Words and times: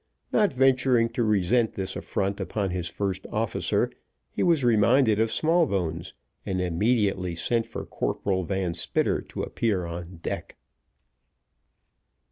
Not 0.33 0.51
venturing 0.51 1.09
to 1.09 1.21
resent 1.23 1.73
this 1.75 1.95
affront 1.95 2.39
upon 2.39 2.71
his 2.71 2.89
first 2.89 3.27
officer, 3.31 3.91
he 4.31 4.41
was 4.41 4.63
reminded 4.63 5.19
of 5.19 5.31
Smallbones, 5.31 6.15
and 6.43 6.59
immediately 6.59 7.35
sent 7.35 7.67
for 7.67 7.85
Corporal 7.85 8.43
Van 8.43 8.73
Spitter 8.73 9.21
to 9.21 9.43
appear 9.43 9.85
on 9.85 10.15
deck. 10.23 10.55